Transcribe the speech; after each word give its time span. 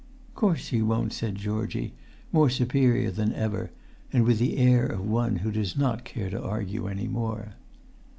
"Course 0.33 0.69
he 0.69 0.81
won't," 0.81 1.13
said 1.13 1.35
Georgie, 1.35 1.93
more 2.31 2.49
superior 2.49 3.11
than 3.11 3.31
ever, 3.33 3.69
and 4.11 4.23
with 4.23 4.39
the 4.39 4.57
air 4.57 4.83
of 4.87 5.05
one 5.07 5.35
who 5.35 5.51
does 5.51 5.77
not 5.77 6.05
care 6.05 6.31
to 6.31 6.41
argue 6.43 6.87
any 6.87 7.07
more. 7.07 7.53